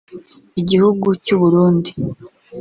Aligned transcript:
Igihugu 0.61 1.07
cy’u 1.23 1.37
Burundi 1.41 1.91